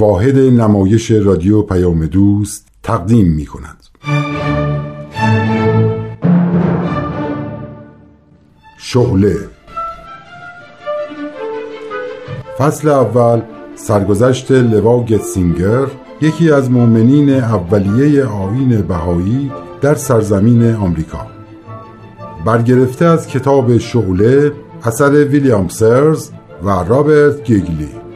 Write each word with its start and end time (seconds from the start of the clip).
واحد 0.00 0.38
نمایش 0.38 1.10
رادیو 1.10 1.62
پیام 1.62 2.06
دوست 2.06 2.68
تقدیم 2.82 3.26
می 3.26 3.46
کند. 3.46 3.76
شعله 8.78 9.36
فصل 12.58 12.88
اول 12.88 13.42
سرگذشت 13.74 14.52
لوا 14.52 15.04
گتسینگر 15.04 15.86
یکی 16.20 16.50
از 16.50 16.70
مؤمنین 16.70 17.30
اولیه 17.30 18.24
آین 18.24 18.82
بهایی 18.82 19.52
در 19.80 19.94
سرزمین 19.94 20.74
آمریکا. 20.74 21.26
برگرفته 22.44 23.04
از 23.04 23.26
کتاب 23.26 23.78
شعله 23.78 24.52
اثر 24.84 25.10
ویلیام 25.10 25.68
سرز 25.68 26.30
و 26.64 26.68
رابرت 26.70 27.44
گیگلی. 27.44 28.09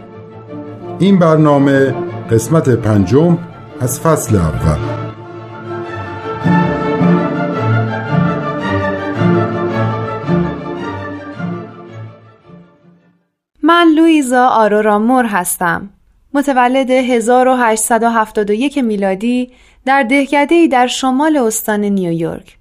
این 0.99 1.19
برنامه 1.19 1.95
قسمت 2.31 2.69
پنجم 2.69 3.39
از 3.81 4.01
فصل 4.01 4.37
اول. 4.37 4.79
من 13.63 13.87
لویزا 13.97 14.47
آرورا 14.49 14.99
مور 14.99 15.27
هستم. 15.27 15.91
متولد 16.35 16.91
1871 16.91 18.79
میلادی 18.79 19.53
در 19.85 20.03
دهکده 20.03 20.67
در 20.67 20.87
شمال 20.87 21.37
استان 21.37 21.81
نیویورک. 21.81 22.59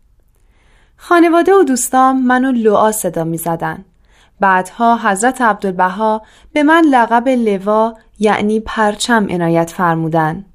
خانواده 0.98 1.54
و 1.54 1.64
دوستام 1.64 2.22
منو 2.22 2.52
لوآ 2.52 2.92
صدا 2.92 3.24
می 3.24 3.38
زدن. 3.38 3.86
بعدها 4.44 4.98
حضرت 4.98 5.42
عبدالبها 5.42 6.22
به 6.54 6.64
من 6.64 6.86
لقب 6.92 7.30
لوا 7.30 7.94
یعنی 8.20 8.60
پرچم 8.60 9.28
عنایت 9.30 9.70
فرمودن. 9.70 10.46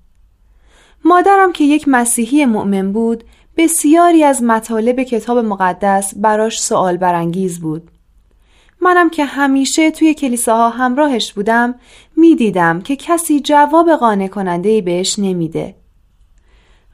مادرم 1.05 1.53
که 1.53 1.65
یک 1.65 1.85
مسیحی 1.89 2.45
مؤمن 2.45 2.93
بود 2.93 3.25
بسیاری 3.57 4.25
از 4.25 4.43
مطالب 4.43 5.03
کتاب 5.03 5.39
مقدس 5.39 6.15
براش 6.17 6.61
سوال 6.61 6.97
برانگیز 6.97 7.61
بود. 7.61 7.91
منم 8.81 9.11
که 9.11 9.25
همیشه 9.25 9.91
توی 9.91 10.15
کلیساها 10.15 10.71
همراهش 10.71 11.33
بودم 11.33 11.75
می‌دیدم 12.17 12.81
که 12.81 12.97
کسی 12.97 13.41
جواب 13.41 13.91
قانع 13.91 14.29
کننده 14.29 14.83
بهش 14.83 15.19
نمیده. 15.19 15.75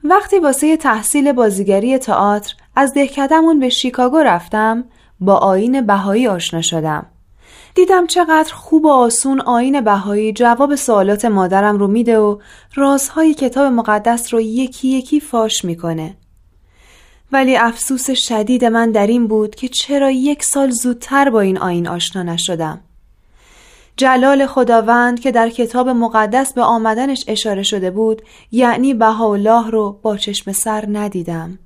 وقتی 0.03 0.39
واسه 0.39 0.77
تحصیل 0.77 1.31
بازیگری 1.31 1.97
تئاتر 1.97 2.53
از 2.75 2.93
دهکدمون 2.93 3.59
به 3.59 3.69
شیکاگو 3.69 4.17
رفتم 4.17 4.85
با 5.19 5.35
آین 5.35 5.81
بهایی 5.81 6.27
آشنا 6.27 6.61
شدم. 6.61 7.05
دیدم 7.75 8.07
چقدر 8.07 8.53
خوب 8.53 8.85
و 8.85 8.91
آسون 8.91 9.41
آین 9.41 9.81
بهایی 9.81 10.33
جواب 10.33 10.75
سوالات 10.75 11.25
مادرم 11.25 11.77
رو 11.77 11.87
میده 11.87 12.19
و 12.19 12.37
رازهای 12.75 13.33
کتاب 13.33 13.73
مقدس 13.73 14.33
رو 14.33 14.41
یکی 14.41 14.87
یکی 14.87 15.19
فاش 15.19 15.65
می‌کنه. 15.65 16.17
ولی 17.31 17.57
افسوس 17.57 18.11
شدید 18.11 18.65
من 18.65 18.91
در 18.91 19.07
این 19.07 19.27
بود 19.27 19.55
که 19.55 19.67
چرا 19.67 20.11
یک 20.11 20.43
سال 20.43 20.69
زودتر 20.69 21.29
با 21.29 21.41
این 21.41 21.57
آین 21.57 21.87
آشنا 21.87 22.23
نشدم. 22.23 22.81
جلال 23.97 24.45
خداوند 24.45 25.19
که 25.19 25.31
در 25.31 25.49
کتاب 25.49 25.89
مقدس 25.89 26.53
به 26.53 26.61
آمدنش 26.61 27.23
اشاره 27.27 27.63
شده 27.63 27.91
بود 27.91 28.21
یعنی 28.51 28.93
بهاءالله 28.93 29.69
رو 29.69 29.99
با 30.01 30.17
چشم 30.17 30.51
سر 30.51 30.85
ندیدم. 30.91 31.59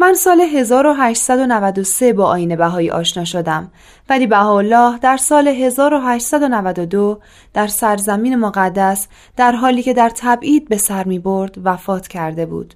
من 0.00 0.14
سال 0.14 0.40
1893 0.40 2.12
با 2.12 2.26
آین 2.26 2.56
بهایی 2.56 2.90
آشنا 2.90 3.24
شدم 3.24 3.72
ولی 4.08 4.26
بهاءالله 4.26 4.98
در 4.98 5.16
سال 5.16 5.48
1892 5.48 7.20
در 7.54 7.66
سرزمین 7.66 8.36
مقدس 8.36 9.08
در 9.36 9.52
حالی 9.52 9.82
که 9.82 9.94
در 9.94 10.10
تبعید 10.16 10.68
به 10.68 10.76
سر 10.76 11.04
می 11.04 11.18
برد 11.18 11.54
وفات 11.64 12.08
کرده 12.08 12.46
بود. 12.46 12.74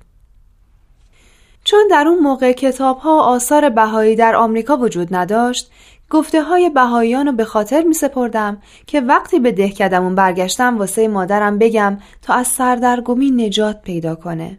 چون 1.65 1.89
در 1.91 2.09
اون 2.09 2.19
موقع 2.19 2.53
کتاب 2.53 2.99
ها 2.99 3.21
آثار 3.21 3.69
بهایی 3.69 4.17
در 4.17 4.37
آمریکا 4.37 4.77
وجود 4.77 5.15
نداشت 5.15 5.71
گفته 6.11 6.43
های 6.43 6.71
بهاییان 6.71 7.27
رو 7.27 7.33
به 7.33 7.45
خاطر 7.45 7.83
می 7.83 7.95
سپردم 7.95 8.63
که 8.87 9.01
وقتی 9.01 9.39
به 9.39 9.53
دهکدمون 9.53 10.15
برگشتم 10.15 10.79
واسه 10.79 11.09
مادرم 11.09 11.59
بگم 11.59 11.99
تا 12.23 12.35
از 12.35 12.47
سردرگمی 12.47 13.31
نجات 13.31 13.83
پیدا 13.83 14.15
کنه. 14.15 14.59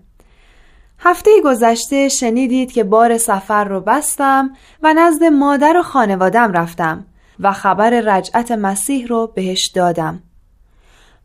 هفته 0.99 1.31
گذشته 1.43 2.09
شنیدید 2.09 2.71
که 2.71 2.83
بار 2.83 3.17
سفر 3.17 3.63
رو 3.63 3.81
بستم 3.81 4.49
و 4.83 4.93
نزد 4.93 5.23
مادر 5.23 5.77
و 5.77 5.83
خانوادم 5.83 6.51
رفتم 6.51 7.05
و 7.39 7.51
خبر 7.51 7.89
رجعت 7.89 8.51
مسیح 8.51 9.07
رو 9.07 9.31
بهش 9.35 9.67
دادم. 9.67 10.23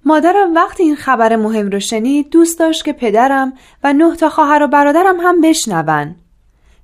مادرم 0.05 0.55
وقتی 0.55 0.83
این 0.83 0.97
خبر 0.97 1.37
مهم 1.37 1.71
رو 1.71 1.81
شنید 1.81 2.31
دوست 2.31 2.59
داشت 2.59 2.85
که 2.85 2.93
پدرم 2.93 3.53
و 3.85 3.93
نه 3.93 4.17
تا 4.17 4.29
خواهر 4.29 4.63
و 4.63 4.67
برادرم 4.67 5.21
هم 5.21 5.41
بشنون. 5.41 6.15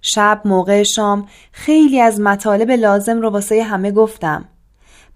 شب 0.03 0.41
موقع 0.45 0.83
شام 0.83 1.29
خیلی 1.53 2.01
از 2.01 2.21
مطالب 2.21 2.71
لازم 2.71 3.21
رو 3.21 3.31
واسه 3.31 3.63
همه 3.63 3.91
گفتم. 3.91 4.45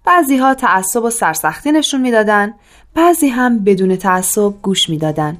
بعضی 0.05 0.37
ها 0.37 0.53
تعصب 0.53 1.03
و 1.03 1.09
سرسختی 1.09 1.71
نشون 1.71 2.01
می‌دادن، 2.01 2.53
بعضی 2.95 3.27
هم 3.27 3.59
بدون 3.59 3.95
تعصب 3.95 4.53
گوش 4.61 4.89
می‌دادن. 4.89 5.37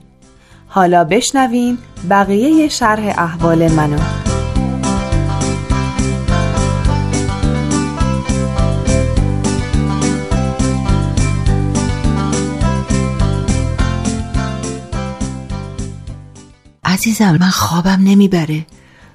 حالا 0.74 1.04
بشنوین 1.04 1.78
بقیه 2.10 2.68
شرح 2.68 3.14
احوال 3.18 3.72
منو. 3.72 4.00
عزیزم 16.84 17.38
من 17.42 17.50
خوابم 17.50 18.00
نمی‌بره. 18.04 18.66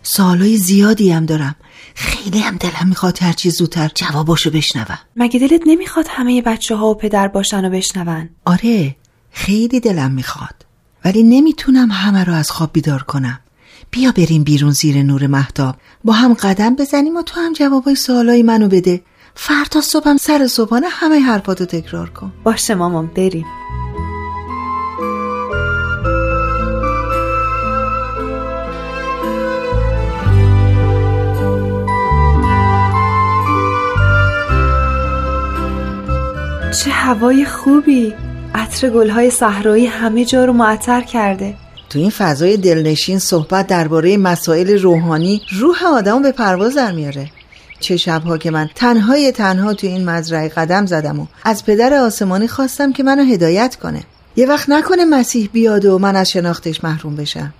سالای 0.03 0.57
زیادی 0.57 1.11
هم 1.13 1.27
دارم. 1.27 1.55
خیلی 1.95 2.39
هم 2.39 2.57
دلم 2.57 2.89
می‌خواد 2.89 3.19
هرچی 3.23 3.51
زودتر 3.51 3.91
جواباشو 3.95 4.51
بشنوم. 4.51 4.99
مگه 5.17 5.41
دلت 5.41 5.63
نمی‌خواد 5.67 6.07
همه 6.09 6.43
بچه 6.43 6.77
ها 6.77 6.87
و 6.87 6.95
پدر 6.95 7.29
باشن 7.29 7.65
و 7.65 7.71
بشنون؟ 7.71 8.29
آره 8.45 8.97
خیلی 9.31 9.81
دلم 9.81 10.11
می‌خواد. 10.11 10.66
ولی 11.07 11.23
نمی‌تونم 11.23 11.91
همه 11.91 12.25
رو 12.25 12.33
از 12.35 12.51
خواب 12.51 12.71
بیدار 12.73 13.03
کنم. 13.03 13.41
بیا 13.91 14.13
بریم 14.13 14.45
بیرون 14.45 14.71
زیر 14.71 15.03
نور 15.03 15.27
محتاب 15.27 15.77
با 16.05 16.13
هم 16.13 16.35
قدم 16.35 16.77
بزنیم 16.77 17.17
و 17.17 17.23
تو 17.23 17.41
هم 17.41 17.53
جوابای 17.53 17.95
سوالای 17.95 18.43
منو 18.43 18.69
بده. 18.69 19.03
فردا 19.35 19.81
صبحم 19.81 20.17
سر 20.17 20.47
صبحانه 20.47 20.87
همه 20.91 21.19
حرفاتو 21.19 21.65
تکرار 21.65 22.11
کن. 22.11 22.33
باشه 22.45 22.75
مامان 22.75 23.07
بریم. 23.07 23.47
چه 36.85 36.91
هوای 36.91 37.45
خوبی. 37.45 38.15
عطر 38.57 38.91
گلهای 38.91 39.31
صحرایی 39.31 39.87
همه 39.87 40.25
جا 40.25 40.45
رو 40.45 40.53
معطر 40.53 41.01
کرده. 41.01 41.55
تو 41.91 41.99
این 41.99 42.11
فضای 42.11 42.57
دلنشین 42.57 43.19
صحبت 43.19 43.67
درباره 43.67 44.17
مسائل 44.17 44.79
روحانی 44.79 45.43
روح 45.53 45.85
آدمو 45.85 46.21
به 46.21 46.33
پرواز 46.33 46.75
در 46.75 46.93
میاره. 46.93 47.31
چه 47.81 47.97
شبها 47.97 48.39
که 48.39 48.51
من 48.51 48.69
تنهای 48.75 49.33
تنها 49.33 49.75
تو 49.75 49.87
این 49.87 50.11
مزرعه 50.11 50.49
قدم 50.49 50.87
زدم 50.87 51.21
و 51.21 51.27
از 51.45 51.65
پدر 51.65 51.95
آسمانی 51.95 52.49
خواستم 52.49 52.93
که 52.93 53.03
منو 53.03 53.25
هدایت 53.25 53.77
کنه. 53.77 54.03
یه 54.37 54.47
وقت 54.47 54.69
نکنه 54.69 55.05
مسیح 55.05 55.51
بیاد 55.53 55.85
و 55.85 55.99
من 55.99 56.17
از 56.17 56.31
شناختش 56.31 56.85
محروم 56.85 57.17
بشم. 57.17 57.55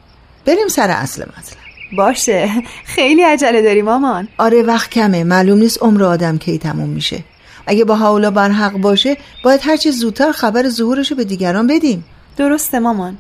بریم 0.47 0.69
سر 0.69 0.91
اصل 0.91 1.23
مطلب. 1.23 1.59
باشه. 1.97 2.51
خیلی 2.85 3.23
عجله 3.23 3.63
داری 3.63 3.83
مامان. 3.83 4.29
آره 4.39 4.63
وقت 4.63 4.91
کمه. 4.91 5.25
معلوم 5.25 5.59
نیست 5.59 5.83
عمر 5.83 6.05
آدم 6.05 6.39
کی 6.39 6.59
تموم 6.59 6.89
میشه. 6.89 7.25
اگه 7.67 7.85
با 7.85 7.97
حولا 7.97 8.31
بر 8.31 8.51
حق 8.51 8.73
باشه 8.73 9.17
باید 9.45 9.61
هرچی 9.65 9.91
زودتر 9.91 10.33
خبر 10.33 10.69
ظهورشو 10.69 11.15
به 11.15 11.25
دیگران 11.25 11.67
بدیم. 11.67 12.05
درسته 12.37 12.79
مامان. 12.79 13.19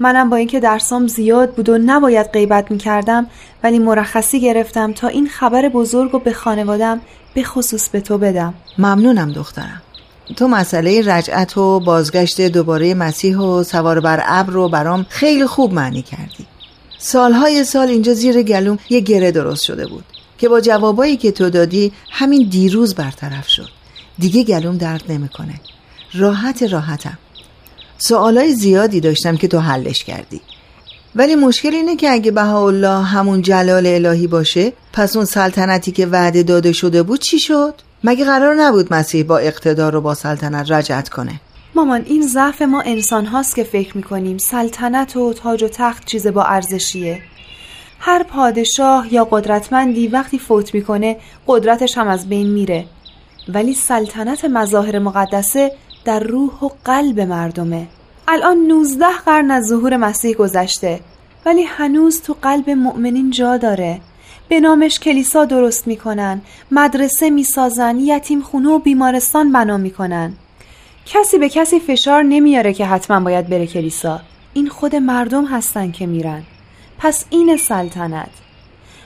منم 0.00 0.30
با 0.30 0.36
اینکه 0.36 0.60
درسام 0.60 1.06
زیاد 1.06 1.54
بود 1.54 1.68
و 1.68 1.78
نباید 1.78 2.26
غیبت 2.26 2.70
می‌کردم 2.70 3.26
ولی 3.62 3.78
مرخصی 3.78 4.40
گرفتم 4.40 4.92
تا 4.92 5.08
این 5.08 5.28
خبر 5.28 5.68
بزرگ 5.68 6.14
و 6.14 6.18
به 6.18 6.32
خانوادم 6.32 7.00
به 7.34 7.42
خصوص 7.42 7.88
به 7.88 8.00
تو 8.00 8.18
بدم. 8.18 8.54
ممنونم 8.78 9.32
دخترم. 9.32 9.82
تو 10.36 10.48
مسئله 10.48 11.02
رجعت 11.14 11.56
و 11.56 11.80
بازگشت 11.80 12.40
دوباره 12.40 12.94
مسیح 12.94 13.38
و 13.38 13.62
سوار 13.62 14.00
بر 14.00 14.22
ابر 14.26 14.52
رو 14.52 14.68
برام 14.68 15.06
خیلی 15.08 15.46
خوب 15.46 15.72
معنی 15.72 16.02
کردی. 16.02 16.46
سالهای 16.98 17.64
سال 17.64 17.88
اینجا 17.88 18.14
زیر 18.14 18.42
گلوم 18.42 18.78
یه 18.90 19.00
گره 19.00 19.30
درست 19.30 19.64
شده 19.64 19.86
بود 19.86 20.04
که 20.38 20.48
با 20.48 20.60
جوابایی 20.60 21.16
که 21.16 21.32
تو 21.32 21.50
دادی 21.50 21.92
همین 22.10 22.48
دیروز 22.48 22.94
برطرف 22.94 23.48
شد. 23.48 23.77
دیگه 24.18 24.42
گلوم 24.42 24.76
درد 24.76 25.04
نمی‌کنه. 25.08 25.54
راحت 26.14 26.62
راحتم. 26.62 27.18
سوالای 27.98 28.54
زیادی 28.54 29.00
داشتم 29.00 29.36
که 29.36 29.48
تو 29.48 29.58
حلش 29.58 30.04
کردی. 30.04 30.40
ولی 31.14 31.34
مشکل 31.34 31.74
اینه 31.74 31.96
که 31.96 32.10
اگه 32.10 32.30
بهاءالله 32.30 33.02
همون 33.02 33.42
جلال 33.42 33.86
الهی 33.86 34.26
باشه 34.26 34.72
پس 34.92 35.16
اون 35.16 35.24
سلطنتی 35.24 35.92
که 35.92 36.06
وعده 36.06 36.42
داده 36.42 36.72
شده 36.72 37.02
بود 37.02 37.20
چی 37.20 37.38
شد؟ 37.38 37.74
مگه 38.04 38.24
قرار 38.24 38.54
نبود 38.54 38.94
مسیح 38.94 39.24
با 39.24 39.38
اقتدار 39.38 39.96
و 39.96 40.00
با 40.00 40.14
سلطنت 40.14 40.70
رجعت 40.70 41.08
کنه؟ 41.08 41.40
مامان 41.74 42.02
این 42.06 42.26
ضعف 42.26 42.62
ما 42.62 42.80
انسان 42.80 43.26
هاست 43.26 43.56
که 43.56 43.64
فکر 43.64 43.96
می‌کنیم 43.96 44.38
سلطنت 44.38 45.16
و 45.16 45.32
تاج 45.32 45.62
و 45.62 45.68
تخت 45.68 46.04
چیز 46.04 46.26
با 46.26 46.42
ارزشیه. 46.42 47.22
هر 48.00 48.22
پادشاه 48.22 49.14
یا 49.14 49.24
قدرتمندی 49.24 50.08
وقتی 50.08 50.38
فوت 50.38 50.74
می‌کنه 50.74 51.16
قدرتش 51.46 51.98
هم 51.98 52.08
از 52.08 52.28
بین 52.28 52.46
میره. 52.50 52.86
ولی 53.48 53.74
سلطنت 53.74 54.44
مظاهر 54.44 54.98
مقدسه 54.98 55.72
در 56.04 56.20
روح 56.20 56.64
و 56.64 56.68
قلب 56.84 57.20
مردمه. 57.20 57.86
الان 58.28 58.56
19 58.56 59.06
قرن 59.26 59.50
از 59.50 59.66
ظهور 59.66 59.96
مسیح 59.96 60.36
گذشته 60.36 61.00
ولی 61.46 61.62
هنوز 61.62 62.22
تو 62.22 62.36
قلب 62.42 62.70
مؤمنین 62.70 63.30
جا 63.30 63.56
داره. 63.56 64.00
به 64.48 64.60
نامش 64.60 64.98
کلیسا 64.98 65.44
درست 65.44 65.86
می‌کنن 65.86 66.40
مدرسه 66.70 67.30
می‌سازن 67.30 67.98
یتیم 68.00 68.40
خونه 68.40 68.68
و 68.68 68.78
بیمارستان 68.78 69.52
بنا 69.52 69.76
می‌کنن. 69.76 70.32
کسی 71.06 71.38
به 71.38 71.48
کسی 71.48 71.80
فشار 71.80 72.22
نمیاره 72.22 72.72
که 72.72 72.86
حتما 72.86 73.20
باید 73.20 73.48
بره 73.48 73.66
کلیسا. 73.66 74.20
این 74.54 74.68
خود 74.68 74.96
مردم 74.96 75.44
هستن 75.44 75.90
که 75.90 76.06
میرن. 76.06 76.42
پس 76.98 77.24
این 77.30 77.56
سلطنت. 77.56 78.30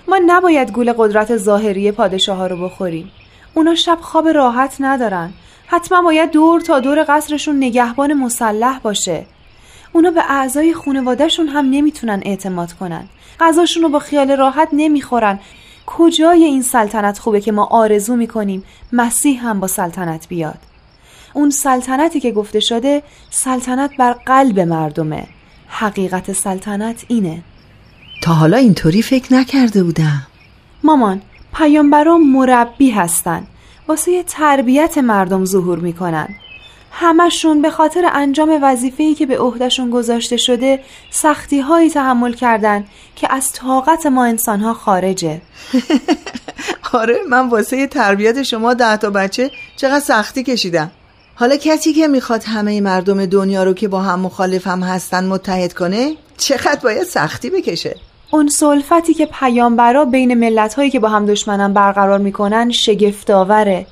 ما 0.08 0.20
نباید 0.26 0.72
گول 0.72 0.92
قدرت 0.92 1.36
ظاهری 1.36 1.92
پادشاه 1.92 2.36
ها 2.36 2.46
رو 2.46 2.64
بخوریم. 2.64 3.10
اونا 3.54 3.74
شب 3.74 3.98
خواب 4.00 4.28
راحت 4.28 4.76
ندارن. 4.80 5.32
حتما 5.66 6.02
باید 6.02 6.30
دور 6.30 6.60
تا 6.60 6.80
دور 6.80 7.04
قصرشون 7.08 7.56
نگهبان 7.56 8.12
مسلح 8.12 8.78
باشه. 8.78 9.26
اونا 9.92 10.10
به 10.10 10.22
اعضای 10.28 10.74
خانوادهشون 10.74 11.48
هم 11.48 11.70
نمی‌تونن 11.70 12.22
اعتماد 12.24 12.72
کنن. 12.72 13.04
غذاشون 13.40 13.82
رو 13.82 13.88
با 13.88 13.98
خیال 13.98 14.36
راحت 14.36 14.68
نمی‌خورن. 14.72 15.40
کجای 15.86 16.44
این 16.44 16.62
سلطنت 16.62 17.18
خوبه 17.18 17.40
که 17.40 17.52
ما 17.52 17.64
آرزو 17.64 18.16
می‌کنیم 18.16 18.64
مسیح 18.92 19.46
هم 19.46 19.60
با 19.60 19.66
سلطنت 19.66 20.28
بیاد؟ 20.28 20.58
اون 21.34 21.50
سلطنتی 21.50 22.20
که 22.20 22.30
گفته 22.30 22.60
شده 22.60 23.02
سلطنت 23.30 23.90
بر 23.98 24.12
قلب 24.12 24.60
مردمه. 24.60 25.26
حقیقت 25.68 26.32
سلطنت 26.32 27.04
اینه. 27.08 27.42
تا 28.22 28.32
حالا 28.32 28.56
اینطوری 28.56 29.02
فکر 29.02 29.34
نکرده 29.34 29.82
بودم. 29.82 30.26
مامان 30.84 31.22
پیامبران 31.54 32.20
مربی 32.20 32.90
هستن 32.90 33.46
واسه 33.88 34.22
تربیت 34.22 34.98
مردم 34.98 35.44
ظهور 35.44 35.78
می‌کنن 35.78 36.28
همشون 36.92 37.62
به 37.62 37.70
خاطر 37.70 38.10
انجام 38.12 38.58
وظیفه‌ای 38.62 39.14
که 39.14 39.26
به 39.26 39.38
عهدهشون 39.38 39.90
گذاشته 39.90 40.36
شده 40.36 40.80
سختی 41.10 41.60
هایی 41.60 41.90
تحمل 41.90 42.32
کردن 42.32 42.84
که 43.16 43.32
از 43.32 43.52
طاقت 43.52 44.06
ما 44.06 44.24
انسانها 44.24 44.74
خارجه. 44.74 45.40
آره 46.92 47.16
من 47.30 47.48
واسه 47.48 47.86
تربیت 47.86 48.42
شما 48.42 48.74
ده 48.74 48.96
تا 48.96 49.10
بچه 49.10 49.50
چقدر 49.76 50.00
سختی 50.04 50.42
کشیدم. 50.42 50.90
حالا 51.34 51.56
کسی 51.56 51.92
که 51.92 52.08
می‌خواد 52.08 52.44
همه 52.44 52.80
مردم 52.80 53.26
دنیا 53.26 53.64
رو 53.64 53.72
که 53.72 53.88
با 53.88 54.02
هم 54.02 54.20
مخالف 54.20 54.66
هم 54.66 54.82
هستن 54.82 55.24
متحد 55.24 55.72
کنه 55.72 56.14
چقدر 56.36 56.80
باید 56.82 57.02
سختی 57.02 57.50
بکشه؟ 57.50 57.96
اون 58.34 58.48
سلفتی 58.48 59.14
که 59.14 59.26
پیامبرا 59.26 60.04
بین 60.04 60.34
ملت 60.34 60.74
هایی 60.74 60.90
که 60.90 61.00
با 61.00 61.08
هم 61.08 61.26
دشمنن 61.26 61.72
برقرار 61.72 62.18
می‌کنن 62.18 62.70
شگفتآوره. 62.70 63.86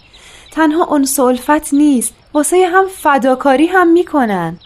تنها 0.52 0.84
اون 0.84 1.04
سلفت 1.04 1.74
نیست 1.74 2.14
واسه 2.34 2.66
هم 2.66 2.84
فداکاری 2.96 3.66
هم 3.66 3.88
می‌کنن. 3.92 4.58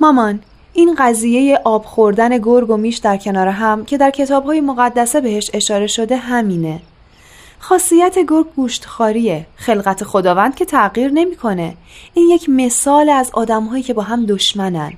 مامان 0.00 0.40
این 0.72 0.94
قضیه 0.98 1.60
آب 1.64 1.84
خوردن 1.84 2.38
گرگ 2.38 2.70
و 2.70 2.76
میش 2.76 2.96
در 2.96 3.16
کنار 3.16 3.48
هم 3.48 3.84
که 3.84 3.98
در 3.98 4.10
کتاب 4.10 4.44
های 4.44 4.60
مقدسه 4.60 5.20
بهش 5.20 5.50
اشاره 5.54 5.86
شده 5.86 6.16
همینه. 6.16 6.80
خاصیت 7.58 8.18
گرگ 8.18 8.46
گوشتخاریه 8.56 9.46
خلقت 9.56 10.04
خداوند 10.04 10.54
که 10.54 10.64
تغییر 10.64 11.10
نمی‌کنه. 11.10 11.74
این 12.14 12.30
یک 12.30 12.48
مثال 12.48 13.08
از 13.08 13.30
آدمهایی 13.32 13.82
که 13.82 13.94
با 13.94 14.02
هم 14.02 14.26
دشمنن. 14.26 14.92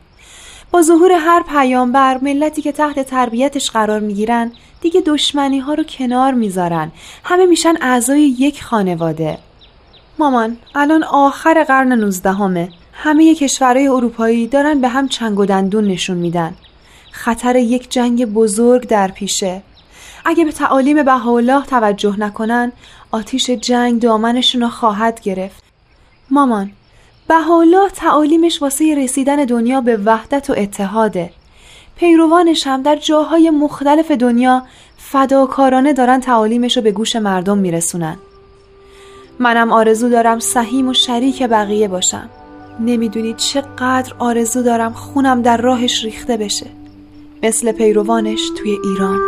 با 0.74 0.82
ظهور 0.82 1.12
هر 1.12 1.42
پیامبر 1.42 2.18
ملتی 2.22 2.62
که 2.62 2.72
تحت 2.72 3.00
تربیتش 3.00 3.70
قرار 3.70 4.00
می‌گیرن 4.00 4.52
دیگه 4.80 5.00
دشمنی 5.06 5.58
ها 5.58 5.74
رو 5.74 5.84
کنار 5.84 6.32
می‌ذارن. 6.34 6.92
همه 7.24 7.46
میشن 7.46 7.74
اعضای 7.80 8.22
یک 8.22 8.62
خانواده. 8.62 9.38
مامان 10.18 10.56
الان 10.74 11.02
آخر 11.04 11.64
قرن 11.64 11.92
نوزدهمه. 11.92 12.68
همه 12.92 13.34
کشورهای 13.34 13.88
اروپایی 13.88 14.46
دارن 14.46 14.80
به 14.80 14.88
هم 14.88 15.08
چنگ 15.08 15.38
و 15.38 15.46
دندون 15.46 15.84
نشون 15.84 16.16
میدن. 16.16 16.54
خطر 17.10 17.56
یک 17.56 17.90
جنگ 17.90 18.24
بزرگ 18.24 18.88
در 18.88 19.08
پیشه. 19.08 19.62
اگه 20.24 20.44
به 20.44 20.52
تعالیم 20.52 21.02
بهاءالله 21.02 21.64
توجه 21.64 22.20
نکنن 22.20 22.72
آتیش 23.10 23.50
جنگ 23.50 24.00
دامنشون 24.02 24.60
رو 24.60 24.68
خواهد 24.68 25.20
گرفت. 25.20 25.64
مامان 26.30 26.70
بهاءالله 27.34 27.88
تعالیمش 27.88 28.62
واسه 28.62 28.94
رسیدن 28.94 29.44
دنیا 29.44 29.80
به 29.80 29.96
وحدت 29.96 30.50
و 30.50 30.54
اتحاده. 30.56 31.30
پیروانش 31.96 32.66
هم 32.66 32.82
در 32.82 32.96
جاهای 32.96 33.50
مختلف 33.50 34.10
دنیا 34.10 34.62
فداکارانه 34.98 35.92
دارن 35.92 36.20
تعالیمش 36.20 36.76
رو 36.76 36.82
به 36.82 36.92
گوش 36.92 37.16
مردم 37.16 37.58
میرسونن. 37.58 38.16
منم 39.38 39.72
آرزو 39.72 40.08
دارم 40.08 40.38
سهیم 40.38 40.88
و 40.88 40.94
شریک 40.94 41.42
بقیه 41.42 41.88
باشم. 41.88 42.30
نمی‌دونی 42.80 43.34
چقدر 43.34 44.14
آرزو 44.18 44.62
دارم 44.62 44.92
خونم 44.92 45.42
در 45.42 45.56
راهش 45.56 46.04
ریخته 46.04 46.36
بشه. 46.36 46.66
مثل 47.42 47.72
پیروانش 47.72 48.40
توی 48.58 48.78
ایران. 48.84 49.20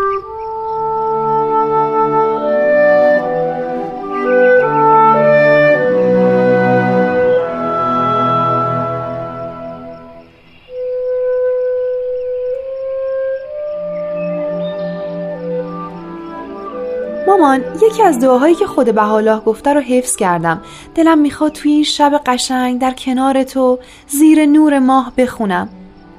مامان 17.27 17.65
یکی 17.83 18.03
از 18.03 18.21
دعاهایی 18.21 18.55
که 18.55 18.67
خود 18.67 18.95
بهاءالله 18.95 19.41
گفته 19.41 19.73
رو 19.73 19.81
حفظ 19.81 20.17
کردم. 20.17 20.63
دلم 20.95 21.19
می‌خواد 21.19 21.53
توی 21.53 21.73
این 21.73 21.85
شب 21.85 22.21
قشنگ 22.27 22.81
در 22.81 22.93
کنار 22.93 23.43
تو 23.43 23.79
زیر 24.09 24.47
نور 24.47 24.79
ماه 24.79 25.13
بخونم. 25.17 25.69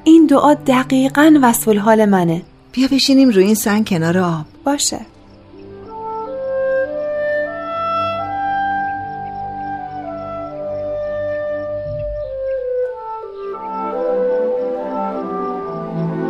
این 0.03 0.25
دعا 0.25 0.53
دقیقا 0.53 1.39
وصف 1.41 1.67
حال 1.77 2.05
منه. 2.05 2.41
بیا 2.71 2.87
بشینیم 2.91 3.29
روی 3.29 3.43
این 3.43 3.55
سنگ 3.55 3.87
کنار 3.87 4.17
آب. 4.17 4.45
باشه. 4.63 4.99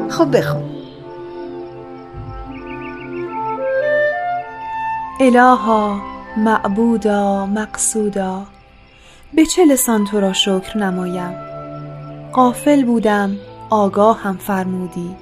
خب 0.09 0.37
بخون. 0.37 0.66
الها 5.19 6.01
معبودا 6.37 7.45
مقصودا 7.45 8.45
به 9.33 9.45
چه 9.45 9.65
لسان 9.65 10.05
تو 10.05 10.19
را 10.19 10.33
شکر 10.33 10.77
نمایم؟ 10.77 11.35
قافل 12.33 12.83
بودم 12.83 13.35
آگاه 13.69 14.21
هم 14.21 14.37
فرمودی 14.37 15.15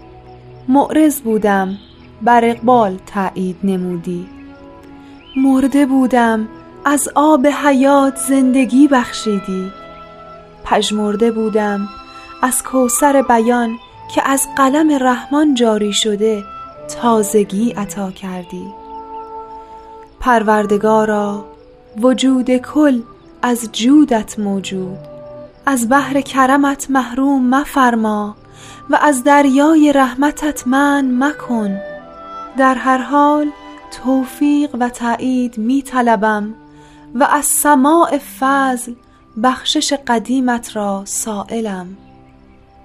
معرض 0.68 1.22
بودم 1.22 1.78
بر 2.22 2.46
اقبال 2.46 2.98
تایید 3.06 3.58
نمودی. 3.64 4.28
مرده 5.38 5.86
بودم 5.86 6.48
از 6.86 7.10
آب 7.16 7.48
حیات 7.48 8.18
زندگی 8.18 8.88
بخشیدی. 8.88 9.72
پژمرده 10.64 11.32
بودم 11.32 11.90
از 12.42 12.64
کوسر 12.64 13.22
بیان 13.22 13.78
که 14.16 14.30
از 14.30 14.48
قلم 14.58 14.98
رحمان 15.02 15.54
جاری 15.54 15.94
شده 15.94 16.44
تازگی 16.88 17.72
عطا 17.72 18.12
کردی. 18.12 18.85
پروردگارا 20.26 21.46
وجود 22.02 22.58
کل 22.58 23.02
از 23.42 23.70
جودت 23.72 24.40
موجود. 24.40 24.98
از 25.66 25.90
بحر 25.90 26.22
کرمت 26.22 26.88
محروم 26.90 27.50
مفرما 27.50 28.36
و 28.90 29.00
از 29.02 29.24
دریای 29.24 29.94
رحمتت 29.94 30.68
من 30.68 31.24
مکن. 31.24 31.78
در 32.58 32.76
هر 32.76 32.98
حال 32.98 33.52
توفیق 34.04 34.76
و 34.80 34.90
تایید 34.90 35.58
می 35.58 35.82
طلبم 35.82 36.54
و 37.16 37.24
از 37.24 37.46
سماع 37.46 38.18
فضل 38.40 38.94
بخشش 39.44 39.94
قدیمت 40.08 40.76
را 40.76 41.02
سائلم. 41.06 41.98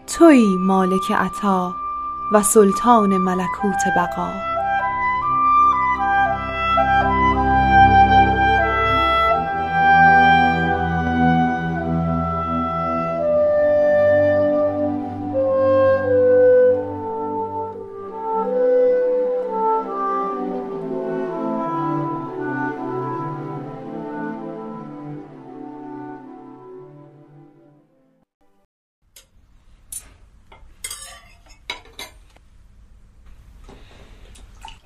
توی 0.06 0.44
مالک 0.58 1.12
عطا 1.12 1.74
و 2.32 2.42
سلطان 2.42 3.16
ملکوت 3.16 3.82
بقا. 3.96 4.49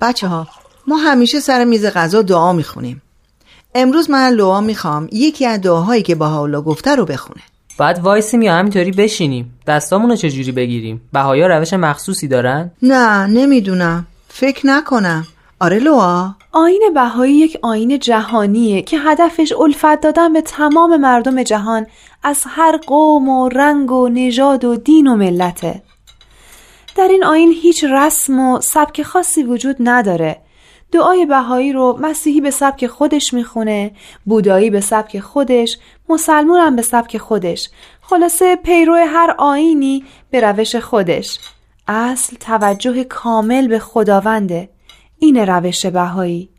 بچه 0.05 0.27
ها 0.27 0.47
ما 0.87 0.97
همیشه 0.97 1.39
سر 1.39 1.63
میز 1.63 1.85
غذا 1.85 2.21
دعا 2.21 2.53
می‌خونیم. 2.53 3.01
امروز 3.75 4.09
من 4.09 4.29
لوا 4.29 4.61
می‌خوام 4.61 5.09
یکی 5.11 5.45
از 5.45 5.61
دعاهایی 5.61 6.03
که 6.03 6.15
با 6.15 6.27
حالا 6.27 6.61
گفته 6.61 6.95
رو 6.95 7.05
بخونه. 7.05 7.41
بعد 7.77 7.99
وایسیم 7.99 8.41
یا 8.41 8.53
همینطوری 8.53 8.91
بشینیم. 8.91 9.59
دستامون 9.67 10.09
رو 10.09 10.15
چجوری 10.15 10.51
بگیریم؟ 10.51 11.01
بهایا 11.13 11.47
روش 11.47 11.73
مخصوصی 11.73 12.27
دارن؟ 12.27 12.71
نه 12.81 13.27
نمی‌دونم. 13.27 14.07
فکر 14.29 14.67
نکنم. 14.67 15.27
آره 15.59 15.79
لوا 15.79 16.29
آین 16.51 16.91
بهایی 16.93 17.35
یک 17.35 17.59
آین 17.61 17.99
جهانیه 17.99 18.81
که 18.81 18.99
هدفش 18.99 19.51
الفت 19.51 20.01
دادن 20.01 20.33
به 20.33 20.41
تمام 20.41 20.97
مردم 20.97 21.43
جهان 21.43 21.87
از 22.23 22.43
هر 22.47 22.77
قوم 22.77 23.29
و 23.29 23.49
رنگ 23.49 23.91
و 23.91 24.09
نژاد 24.09 24.65
و 24.65 24.75
دین 24.75 25.07
و 25.07 25.15
ملته. 25.15 25.81
در 26.95 27.07
این 27.07 27.23
آین 27.23 27.51
هیچ 27.61 27.83
رسم 27.83 28.39
و 28.39 28.61
سبک 28.61 29.03
خاصی 29.03 29.43
وجود 29.43 29.75
نداره. 29.79 30.41
دعای 30.91 31.25
بهایی 31.25 31.73
رو 31.73 31.97
مسیحی 32.01 32.41
به 32.41 32.51
سبک 32.51 32.87
خودش 32.87 33.33
می‌خونه 33.33 33.91
بودایی 34.25 34.69
به 34.69 34.81
سبک 34.81 35.19
خودش 35.19 35.77
مسلمون 36.09 36.59
هم 36.59 36.75
به 36.75 36.81
سبک 36.81 37.17
خودش. 37.17 37.69
خلاصه 38.01 38.55
پیرو 38.55 38.95
هر 38.95 39.35
آینی 39.37 40.03
به 40.31 40.41
روش 40.41 40.75
خودش. 40.75 41.39
اصل 41.87 42.35
توجه 42.35 43.03
کامل 43.03 43.67
به 43.67 43.79
خداونده. 43.79 44.69
این 45.19 45.37
روش 45.37 45.85
بهایی. 45.85 46.49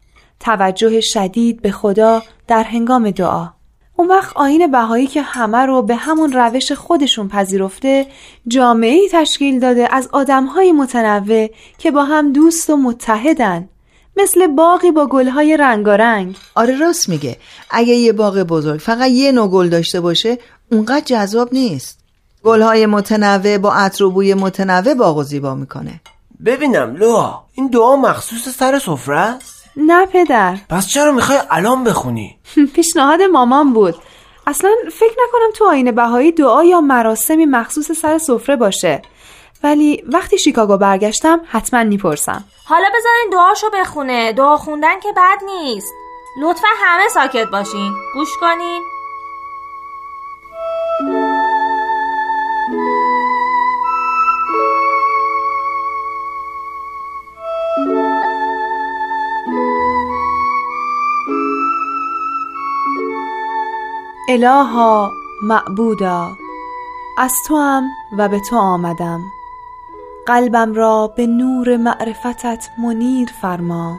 توجه 0.41 1.01
شدید 1.01 1.63
به 1.63 1.71
خدا 1.71 2.23
در 2.49 2.63
هنگام 2.63 3.11
دعا. 3.11 3.56
اون 3.97 4.09
وقت 4.09 4.37
آین 4.37 4.71
بهایی 4.71 5.07
که 5.07 5.23
همه 5.23 5.59
رو 5.59 5.83
به 5.83 5.97
همون 5.97 6.33
روش 6.33 6.73
خودشون 6.73 7.29
پذیرفته 7.29 8.07
جامعه 8.49 8.91
ای 8.91 9.09
تشکیل 9.13 9.61
داده 9.61 9.95
از 9.95 10.09
آدمهای 10.13 10.73
متنوع 10.73 11.49
که 11.79 11.91
با 11.91 12.05
هم 12.05 12.33
دوست 12.33 12.71
و 12.71 12.77
متحدن 12.77 13.69
مثل 14.17 14.47
باقی 14.47 14.91
با 14.91 15.07
گلهای 15.07 15.57
رنگارنگ. 15.57 16.37
آره 16.55 16.79
راست 16.79 17.09
میگه. 17.09 17.37
اگه 17.71 17.95
یه 17.95 18.13
باغ 18.13 18.39
بزرگ 18.39 18.81
فقط 18.81 19.11
یه 19.11 19.33
نوع 19.33 19.49
گل 19.49 19.69
داشته 19.69 20.01
باشه 20.01 20.39
اونقدر 20.73 21.05
جذاب 21.05 21.49
نیست. 21.53 21.99
گلهای 22.45 22.87
متنوع 22.87 23.59
با 23.59 23.75
عطر 23.75 24.05
و 24.05 24.11
بوی 24.11 24.35
متنوع 24.35 24.95
باغ 24.95 25.17
و 25.17 25.23
زیبا 25.23 25.55
می‌کنه. 25.55 26.01
ببینم 26.45 26.97
لوا 26.97 27.45
این 27.55 27.67
دعا 27.69 27.97
مخصوص 27.97 28.49
سر 28.49 28.79
سفره 28.79 29.19
است؟ 29.19 29.56
نه 29.77 30.07
پدر. 30.07 30.57
پس 30.71 30.89
چرا 30.89 31.13
می‌خوای 31.13 31.39
الان 31.51 31.85
بخونی؟ 31.85 32.39
پیشنهاد 32.75 33.23
مامان 33.23 33.73
بود. 33.73 33.95
اصلا 34.47 34.71
فکر 34.93 35.15
نکنم 35.29 35.51
تو 35.55 35.65
آین 35.69 35.91
بهایی 35.91 36.33
دعا 36.33 36.65
یا 36.65 36.81
مراسمی 36.81 37.47
مخصوص 37.47 37.93
سر 37.93 38.19
سفره 38.19 38.57
باشه. 38.57 39.03
ولی 39.65 40.05
وقتی 40.13 40.39
شیکاگو 40.39 40.77
برگشتم 40.77 41.41
حتما 41.47 41.85
می‌پرسم. 41.85 42.45
حالا 42.69 42.89
بذارین 42.89 43.31
دعاشو 43.33 43.71
بخونه. 43.75 44.33
دعا 44.33 44.57
خوندن 44.57 45.01
که 45.01 45.13
بد 45.17 45.45
نیست. 45.47 45.93
لطفا 46.43 46.69
همه 46.77 47.09
ساکت 47.09 47.47
باشین. 47.51 47.93
گوش 48.15 48.29
کنین. 48.41 48.83
الها 64.29 65.13
معبودا 65.43 66.37
از 67.19 67.33
تو 67.47 67.57
هم 67.57 67.89
و 68.19 68.29
به 68.29 68.41
تو 68.41 68.57
آمدم. 68.57 69.21
قلبم 70.27 70.75
را 70.75 71.07
به 71.17 71.27
نور 71.27 71.77
معرفتت 71.77 72.69
منیر 72.79 73.29
فرما. 73.41 73.99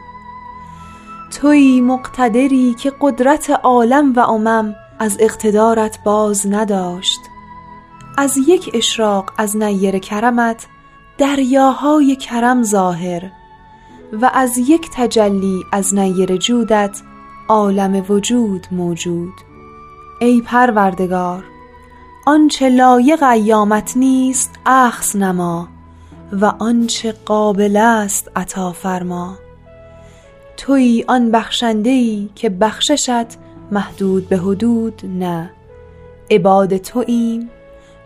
توی 1.31 1.81
مقتدری 1.81 2.73
که 2.73 2.93
قدرت 3.01 3.49
عالم 3.49 4.13
و 4.13 4.19
امم 4.19 4.75
از 4.99 5.17
اقتدارت 5.19 6.03
باز 6.03 6.47
نداشت. 6.47 7.19
از 8.17 8.37
یک 8.37 8.71
اشراق 8.73 9.33
از 9.37 9.57
نیر 9.57 9.99
کرمت 9.99 10.67
دریاهای 11.17 12.15
کرم 12.15 12.63
ظاهر 12.63 13.31
و 14.21 14.31
از 14.33 14.57
یک 14.57 14.89
تجلی 14.93 15.63
از 15.71 15.95
نیر 15.95 16.37
جودت 16.37 17.01
عالم 17.47 18.05
وجود 18.09 18.67
موجود. 18.71 19.46
ای 20.19 20.41
پروردگار 20.41 21.43
آنچه 22.25 22.69
لایق 22.69 23.23
ایامت 23.23 23.97
نیست 23.97 24.59
اخس 24.65 25.15
نما 25.15 25.67
و 26.31 26.45
آنچه 26.45 27.11
قابل 27.11 27.77
است 27.77 28.31
عطا 28.35 28.71
فرما. 28.71 29.37
توی 30.57 31.05
آن 31.07 31.31
بخشنده 31.31 32.29
که 32.35 32.49
بخششت 32.49 33.37
محدود 33.71 34.29
به 34.29 34.37
حدود 34.37 35.01
نه. 35.03 35.51
عباد 36.31 36.77
توییم 36.77 37.49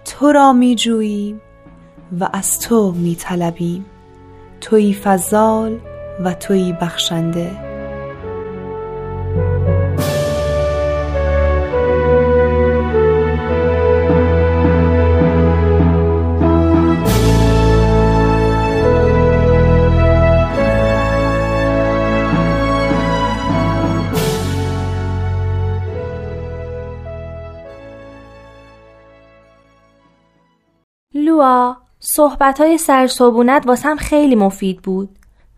تو 0.05 0.31
را 0.31 0.53
می 0.53 0.75
جوییم 0.75 1.41
و 2.19 2.29
از 2.33 2.59
تو 2.59 2.91
می 2.91 3.15
طلبیم 3.15 3.85
توی 4.61 4.93
فضال 4.93 5.79
و 6.23 6.33
توی 6.33 6.73
بخشنده. 6.81 7.70
صحبت 32.13 32.61
های 32.61 32.77
سرصبونت 32.77 33.67
واسم 33.67 33.95
خیلی 33.95 34.35
مفید 34.35 34.81
بود. 34.81 35.09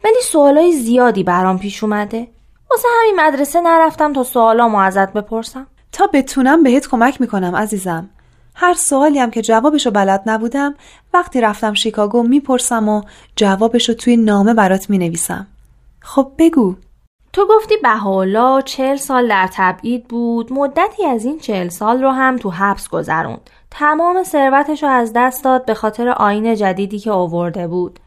ولی 0.04 0.22
سوالای 0.24 0.72
زیادی 0.72 1.24
برام 1.24 1.60
پیش 1.60 1.84
اومده. 1.84 2.28
واسه 2.72 2.88
همین 3.00 3.20
مدرسه 3.20 3.62
نرفتم 3.62 4.14
تا 4.14 4.24
سوالامو 4.24 4.78
ازت 4.78 5.14
بپرسم. 5.14 5.68
تا 5.92 6.08
بتونم 6.14 6.64
بهت 6.64 6.88
کمک 6.88 7.22
می‌کنم 7.22 7.56
عزیزم. 7.56 8.10
هر 8.56 8.74
سوالی 8.74 9.20
هم 9.20 9.32
که 9.32 9.42
جوابشو 9.42 9.92
بلد 9.92 10.24
نبودم 10.26 10.76
وقتی 11.14 11.42
رفتم 11.42 11.74
شیکاگو 11.74 12.24
می‌پرسم 12.24 12.90
و 12.90 13.02
جوابشو 13.36 13.94
توی 13.94 14.18
نامه 14.18 14.54
برات 14.54 14.90
می‌نویسم. 14.90 15.48
خب 16.02 16.32
بگو. 16.38 16.76
تو 17.34 17.48
گفتی 17.48 17.78
بهاءالله 17.84 18.62
چهل 18.62 18.96
سال 18.96 19.28
در 19.28 19.50
تبعید 19.54 20.08
بود 20.08 20.54
مدتی 20.54 21.06
از 21.06 21.26
این 21.26 21.40
چهل 21.40 21.70
سال 21.70 22.02
رو 22.04 22.10
هم 22.10 22.38
تو 22.38 22.50
حبس 22.50 22.90
گذروند. 22.90 23.50
تمام 23.72 24.24
ثروتش 24.24 24.84
رو 24.84 24.90
از 24.90 25.14
دست 25.16 25.44
داد 25.44 25.66
به 25.66 25.74
خاطر 25.74 26.10
آین 26.10 26.56
جدیدی 26.56 27.00
که 27.00 27.12
آورده 27.12 27.68
بود. 27.68 28.00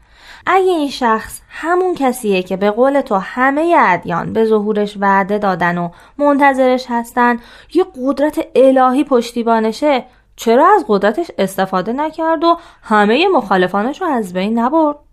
اگه 0.45 0.71
این 0.71 0.89
شخص 0.89 1.41
همون 1.49 1.95
کسیه 1.95 2.43
که 2.43 2.57
به 2.57 2.71
قول 2.71 3.01
تو 3.01 3.15
همه 3.15 3.75
ادیان 3.79 4.33
به 4.33 4.45
ظهورش 4.45 4.97
وعده 4.99 5.37
دادن 5.37 5.77
و 5.77 5.89
منتظرش 6.17 6.85
هستن 6.89 7.39
یه 7.73 7.85
قدرت 8.03 8.39
الهی 8.55 9.03
پشتیبانشه 9.03 10.05
چرا 10.35 10.67
از 10.75 10.85
قدرتش 10.87 11.31
استفاده 11.37 11.93
نکرد 11.93 12.43
و 12.43 12.57
همه 12.83 13.27
مخالفانش 13.27 14.01
رو 14.01 14.07
از 14.07 14.33
بین 14.33 14.59
نبرد؟ 14.59 15.06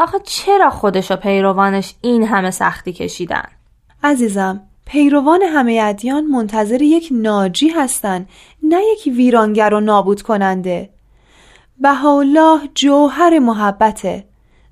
آخه 0.00 0.18
چرا 0.24 0.70
خودش 0.70 1.10
و 1.10 1.16
پیروانش 1.16 1.94
این 2.00 2.24
همه 2.24 2.50
سختی 2.50 2.92
کشیدن؟ 2.92 3.44
عزیزم 4.02 4.60
پیروان 4.86 5.42
همه 5.42 5.80
ادیان 5.84 6.24
منتظر 6.24 6.82
یک 6.82 7.08
ناجی 7.12 7.68
هستند 7.68 8.28
نه 8.62 8.80
یک 8.92 9.14
ویرانگر 9.16 9.74
و 9.74 9.80
نابود 9.80 10.22
کننده. 10.22 10.90
بهاءالله 11.78 12.60
جوهر 12.74 13.38
محبته. 13.38 14.24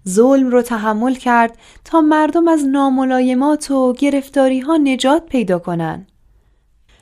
ظلم 0.08 0.50
رو 0.50 0.62
تحمل 0.62 1.14
کرد 1.14 1.58
تا 1.84 2.00
مردم 2.00 2.48
از 2.48 2.64
ناملایمات 2.64 3.70
و 3.70 3.92
گرفتاری 3.92 4.60
ها 4.60 4.76
نجات 4.76 5.26
پیدا 5.26 5.58
کنن. 5.58 6.06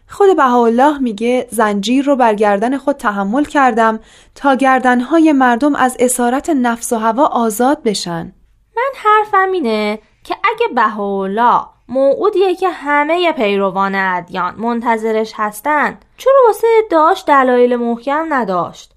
خود 0.08 0.36
بهاءالله 0.36 0.98
میگه 0.98 1.46
زنجیر 1.50 2.04
رو 2.04 2.16
بر 2.16 2.34
گردن 2.34 2.78
خود 2.78 2.96
تحمل 2.96 3.44
کردم 3.44 4.00
تا 4.34 4.54
گردنهای 4.54 5.32
مردم 5.32 5.75
از 5.75 5.96
اسارت 6.00 6.50
نفس 6.50 6.92
و 6.92 6.96
هوا 6.96 7.26
آزاد 7.26 7.82
بشن. 7.82 8.32
من 8.76 8.90
حرفم 8.96 9.52
اینه 9.52 9.98
که 10.25 10.36
اگه 10.44 10.75
بهاءالله 10.75 11.62
موعودیه 11.88 12.54
که 12.54 12.68
همه 12.68 13.32
پیروان 13.32 13.94
ادیان 13.94 14.54
منتظرش 14.56 15.32
هستن 15.36 15.98
چرا 16.16 16.34
واسه 16.46 16.66
ادعاش 16.84 17.25
دلایل 17.26 17.76
محکم 17.76 18.26
نداشت؟ 18.28 18.94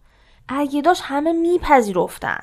اگه 0.50 0.82
داشت 0.82 1.02
همه 1.06 1.32
میپذیرفتن. 1.32 2.40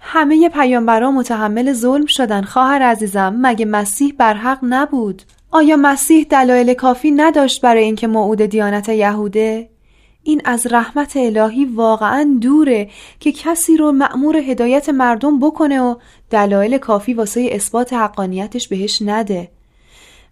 همه 0.00 0.48
پیامبران 0.48 1.14
متحمل 1.14 1.72
ظلم 1.72 2.06
شدن 2.06 2.42
خواهر 2.42 2.82
عزیزم 2.82 3.36
مگه 3.40 3.66
مسیح 3.66 4.14
بر 4.18 4.34
حق 4.34 4.58
نبود؟ 4.62 5.22
آیا 5.52 5.76
مسیح 5.76 6.26
دلایل 6.30 6.74
کافی 6.74 7.10
نداشت 7.10 7.60
برای 7.60 7.84
اینکه 7.84 8.06
موعود 8.06 8.42
دیانت 8.42 8.88
یهوده؟ 8.88 9.68
این 10.22 10.42
از 10.44 10.66
رحمت 10.70 11.16
الهی 11.16 11.64
واقعا 11.64 12.38
دوره 12.40 12.90
که 13.20 13.32
کسی 13.32 13.76
رو 13.76 13.92
مأمور 13.92 14.36
هدایت 14.36 14.88
مردم 14.88 15.38
بکنه 15.40 15.80
و 15.80 15.94
دلایل 16.30 16.78
کافی 16.78 17.14
واسه 17.14 17.48
اثبات 17.52 17.92
حقانیتش 17.92 18.68
بهش 18.68 19.02
نده. 19.02 19.50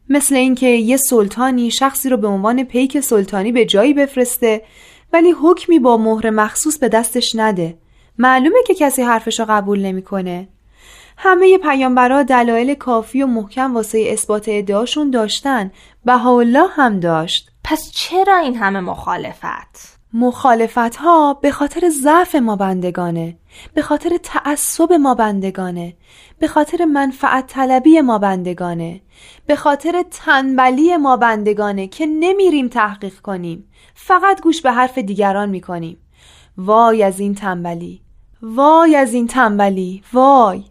مثل 0.08 0.34
اینکه 0.34 0.66
یه 0.66 0.96
سلطانی 0.96 1.70
شخصی 1.70 2.08
رو 2.08 2.16
به 2.16 2.28
عنوان 2.28 2.64
پیک 2.64 3.00
سلطانی 3.00 3.52
به 3.52 3.64
جایی 3.64 3.94
بفرسته 3.94 4.62
ولی 5.12 5.30
حکمی 5.30 5.78
با 5.78 5.96
مهر 5.96 6.30
مخصوص 6.30 6.78
به 6.78 6.88
دستش 6.88 7.36
نده. 7.36 7.78
معلومه 8.18 8.58
که 8.66 8.74
کسی 8.74 9.02
حرفش 9.02 9.40
رو 9.40 9.46
قبول 9.48 9.80
نمی‌کنه. 9.80 10.48
همه 11.20 11.58
پیامبرا 11.58 12.22
دلایل 12.22 12.74
کافی 12.74 13.22
و 13.22 13.26
محکم 13.26 13.74
واسه 13.74 14.04
اثبات 14.08 14.44
ادعاشون 14.48 15.10
داشتن. 15.10 15.70
بهاءالله 16.04 16.68
هم 16.68 17.00
داشت. 17.00 17.50
پس 17.64 17.90
چرا 17.90 18.36
این 18.36 18.56
همه 18.56 18.80
مخالفت؟ 18.80 19.98
مخالفت 20.12 20.96
ها 20.96 21.34
به 21.34 21.50
خاطر 21.50 21.88
ضعف 21.88 22.34
ما 22.34 22.56
بندگانه 22.56 23.36
به 23.74 23.82
خاطر 23.82 24.18
تعصب 24.22 24.92
ما 24.92 25.14
بندگانه 25.14 25.96
به 26.38 26.48
خاطر 26.48 26.84
منفعت 26.84 27.46
طلبی 27.46 28.00
ما 28.00 28.18
بندگانه 28.18 29.00
به 29.46 29.56
خاطر 29.56 30.04
تنبلی 30.10 30.96
ما 30.96 31.16
بندگانه 31.16 31.86
که 31.86 32.06
نمیریم 32.06 32.68
تحقیق 32.68 33.20
کنیم. 33.20 33.70
فقط 33.94 34.40
گوش 34.40 34.62
به 34.62 34.72
حرف 34.72 34.98
دیگران 34.98 35.48
می‌کنیم. 35.48 35.98
وای 36.58 37.02
از 37.02 37.20
این 37.20 37.34
تنبلی 37.34 38.02
وای 38.42 38.96
از 38.96 39.14
این 39.14 39.26
تنبلی 39.26 40.02
وای. 40.12 40.64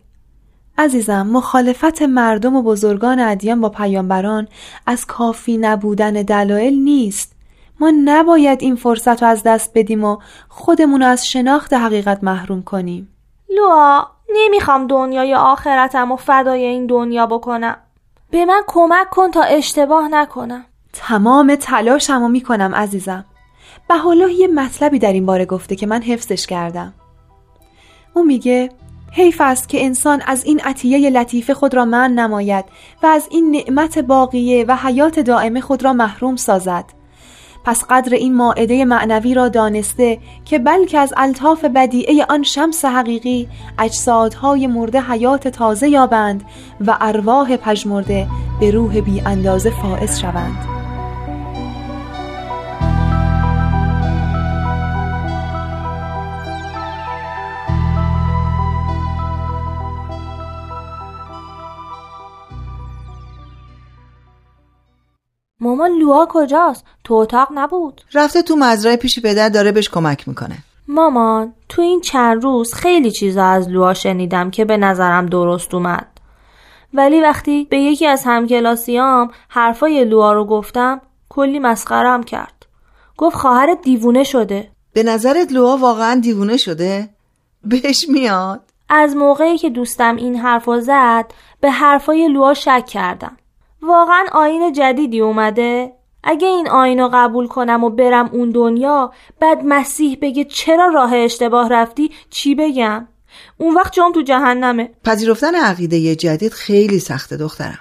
عزیزم 0.77 1.27
مخالفت 1.27 2.01
مردم 2.01 2.55
و 2.55 2.62
بزرگان 2.62 3.19
ادیان 3.19 3.62
با 3.62 3.69
پیامبران 3.69 4.48
از 4.86 5.05
کافی 5.05 5.57
نبودن 5.57 6.12
دلایل 6.12 6.79
نیست. 6.79 7.36
ما 7.79 7.91
نباید 8.05 8.62
این 8.62 8.75
فرصت 8.75 9.24
رو 9.24 9.29
از 9.29 9.43
دست 9.43 9.72
بدیم 9.75 10.03
و 10.03 10.17
خودمون 10.50 11.01
رو 11.01 11.07
از 11.07 11.27
شناخت 11.27 11.74
حقیقت 11.74 12.24
محروم 12.24 12.63
کنیم. 12.63 13.10
لوا 13.50 14.07
نمی‌خوام 14.36 14.88
دنیای 14.88 15.36
آخرتم 15.36 16.12
و 16.12 16.15
فدای 16.15 16.65
این 16.65 16.86
دنیا 16.86 17.25
بکنم. 17.25 17.77
به 18.29 18.46
من 18.46 18.62
کمک 18.67 19.10
کن 19.10 19.31
تا 19.31 19.41
اشتباه 19.41 20.07
نکنم. 20.07 20.65
تمام 20.93 21.55
تلاشم 21.55 22.22
رو 22.22 22.27
می‌کنم 22.27 22.75
عزیزم. 22.75 23.25
به 23.89 23.98
حالا 23.98 24.29
یه 24.29 24.48
مطلبی 24.48 25.00
در 25.00 25.13
این 25.13 25.25
باره 25.25 25.46
گفته 25.46 25.75
که 25.75 25.88
من 25.88 26.01
حفظش 26.01 26.48
کردم. 26.48 26.93
او 28.13 28.24
میگه 28.24 28.69
حیف 29.12 29.42
است 29.42 29.70
که 29.70 29.86
انسان 29.86 30.22
از 30.28 30.46
این 30.46 30.60
عطیه 30.60 31.10
لطیفه 31.10 31.54
خود 31.54 31.74
را 31.74 31.86
من 31.86 32.12
نماید 32.12 32.66
و 33.04 33.06
از 33.06 33.28
این 33.32 33.52
نعمت 33.52 34.00
باقیه 34.00 34.66
و 34.68 34.76
حیات 34.76 35.20
دائمه 35.20 35.62
خود 35.62 35.84
را 35.84 35.94
محروم 35.94 36.36
سازد. 36.36 36.86
پس 37.66 37.84
قدر 37.90 38.14
این 38.14 38.36
ماعده 38.36 38.86
معنوی 38.86 39.34
را 39.34 39.50
دانسته 39.50 40.20
که 40.46 40.60
بلکه 40.60 41.00
از 41.00 41.14
الطاف 41.18 41.66
بدیعه 41.66 42.26
آن 42.30 42.44
شمس 42.44 42.86
حقیقی 42.86 43.48
اجسادهای 43.80 44.68
مرده 44.68 45.02
حیات 45.02 45.48
تازه 45.48 45.90
یابند 45.90 46.44
و 46.88 46.98
ارواح 47.02 47.58
پژمرده 47.58 48.28
به 48.60 48.72
روح 48.72 49.00
بی 49.00 49.22
اندازه 49.26 49.70
فائز 49.82 50.20
شوند. 50.20 50.87
مامان 65.67 65.91
لوا 65.91 66.27
کجاست؟ 66.29 66.86
تو 67.03 67.13
اتاق 67.13 67.47
نبود. 67.53 68.01
رفته 68.13 68.41
تو 68.41 68.55
مزرعه 68.55 68.97
پیش 68.97 69.19
پدر 69.19 69.50
داره 69.50 69.71
بهش 69.71 69.89
کمک 69.89 70.27
می‌کنه. 70.27 70.57
مامان 70.88 71.53
تو 71.69 71.81
این 71.81 72.01
چند 72.01 72.43
روز 72.43 72.74
خیلی 72.74 73.12
چیزا 73.12 73.45
از 73.45 73.69
لوا 73.69 73.93
شنیدم 73.93 74.51
که 74.51 74.65
به 74.65 74.77
نظرم 74.77 75.25
درست 75.25 75.73
اومد. 75.73 76.08
ولی 76.93 77.21
وقتی 77.21 77.67
به 77.69 77.77
یکی 77.77 78.08
از 78.08 78.23
همکلاسیام 78.25 79.32
حرفای 79.49 80.06
لوا 80.06 80.34
رو 80.34 80.45
گفتم 80.45 81.01
کلی 81.30 81.60
مسخرم 81.60 82.23
کرد. 82.23 82.65
گفت 83.17 83.38
خواهر 83.38 83.77
دیوونه 83.84 84.23
شده. 84.23 84.69
به 84.93 85.03
نظرت 85.03 85.51
لوا 85.51 85.77
واقعا 85.77 86.19
دیوونه 86.19 86.58
شده؟ 86.58 87.10
بهش 87.63 88.06
میاد؟ 88.10 88.62
از 88.89 89.15
موقعی 89.15 89.58
که 89.58 89.69
دوستم 89.69 90.15
این 90.15 90.36
حرفو 90.36 90.80
زد 90.80 91.25
به 91.62 91.71
حرفای 91.71 92.27
لوا 92.27 92.53
شک 92.53 92.86
کردم. 92.86 93.38
واقعا 93.82 94.26
آین 94.32 94.74
جدیدی 94.74 95.20
اومده؟ 95.20 95.92
اگه 96.24 96.48
این 96.48 96.70
آین 96.70 97.00
رو 97.00 97.10
قبول 97.13 97.48
کنم 97.48 97.84
و 97.84 97.90
برم 97.90 98.30
اون 98.34 98.52
دنیا 98.52 99.12
بعد 99.40 99.58
مسیح 99.66 100.18
بگه 100.22 100.44
چرا 100.44 100.88
راه 100.88 101.16
اشتباه 101.16 101.70
رفتی 101.70 102.12
چی 102.30 102.56
بگم؟ 102.56 103.08
اون 103.58 103.76
وقت 103.76 103.94
جام 103.94 104.12
تو 104.12 104.22
جهنمه. 104.22 104.90
پذیرفتن 105.04 105.56
عقیده 105.56 106.16
جدید 106.16 106.54
خیلی 106.54 107.00
سخته 107.00 107.38
دخترم. 107.38 107.80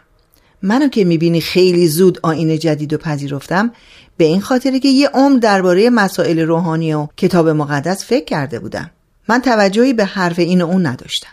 منو 0.63 0.89
که 0.89 1.05
می‌بینی 1.05 1.41
خیلی 1.41 1.89
زود 1.89 2.19
آین 2.23 2.59
جدید 2.59 2.93
رو 2.93 2.99
پذیرفتم 2.99 3.73
به 4.17 4.25
این 4.25 4.41
خاطره 4.41 4.79
که 4.79 4.89
یه 4.89 5.09
عمر 5.09 5.39
درباره 5.39 5.91
مسائل 5.91 6.41
روحانی 6.41 6.95
و 6.95 7.07
کتاب 7.17 7.49
مقدس 7.49 8.05
فکر 8.05 8.25
کرده 8.25 8.59
بودم. 8.59 8.91
من 9.29 9.41
توجهی 9.41 9.93
به 9.93 10.05
حرف 10.05 10.39
این 10.39 10.63
و 10.63 10.67
اون 10.67 10.87
نداشتم. 10.87 11.29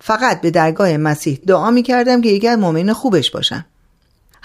فقط 0.00 0.40
به 0.40 0.50
درگاه 0.50 0.96
مسیح 0.96 1.38
دعا 1.46 1.70
می‌کردم 1.70 2.20
که 2.20 2.28
یکی 2.28 2.48
از 2.48 2.58
مؤمن 2.58 2.92
خوبش 2.92 3.30
باشم 3.30 3.64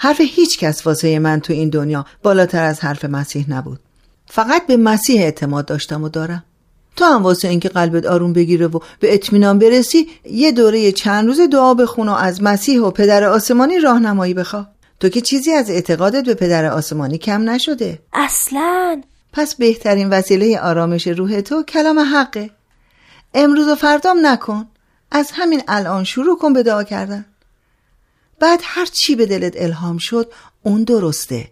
حرف 0.02 0.20
هیچ 0.20 0.58
کس 0.58 0.86
واسه 0.86 1.18
من 1.18 1.40
تو 1.40 1.52
این 1.52 1.68
دنیا 1.68 2.06
بالاتر 2.22 2.64
از 2.64 2.80
حرف 2.80 3.04
مسیح 3.04 3.44
نبود. 3.48 3.80
فقط 4.26 4.66
به 4.66 4.76
مسیح 4.76 5.22
اعتماد 5.22 5.66
داشتم 5.66 6.02
و 6.02 6.08
دارم. 6.08 6.44
تو 6.96 7.04
هم 7.04 7.22
واسه 7.22 7.48
اینکه 7.48 7.68
قلبت 7.68 8.06
آروم 8.06 8.32
بگیره 8.32 8.66
و 8.66 8.78
به 9.00 9.14
اطمینان 9.14 9.58
برسی 9.58 10.08
یه 10.24 10.52
دوره 10.52 10.92
چند 10.92 11.26
روز 11.26 11.40
دعا 11.40 11.74
بخون 11.74 12.08
و 12.08 12.12
از 12.12 12.42
مسیح 12.42 12.80
و 12.80 12.90
پدر 12.90 13.24
آسمانی 13.24 13.80
راهنمایی 13.80 14.34
بخوا 14.34 14.66
تو 15.00 15.08
که 15.08 15.20
چیزی 15.20 15.52
از 15.52 15.70
اعتقادت 15.70 16.24
به 16.24 16.34
پدر 16.34 16.64
آسمانی 16.64 17.18
کم 17.18 17.50
نشده. 17.50 17.98
اصلا؟ 18.12 19.02
پس 19.32 19.54
بهترین 19.54 20.08
وسیله 20.08 20.60
آرامش 20.60 21.06
روح 21.06 21.40
تو 21.40 21.62
کلام 21.62 21.98
حقه. 21.98 22.50
امروز 23.34 23.68
و 23.68 23.74
فردام 23.74 24.26
نکن. 24.26 24.66
از 25.10 25.30
همین 25.34 25.62
الان 25.68 26.04
شروع 26.04 26.38
کن 26.38 26.52
به 26.52 26.62
دعا 26.62 26.84
کردن. 26.84 27.24
بعد 28.40 28.60
هر 28.62 28.86
چی 28.86 29.14
به 29.14 29.26
دلت 29.26 29.52
الهام 29.56 29.98
شد 29.98 30.32
اون 30.62 30.84
درسته. 30.84 31.50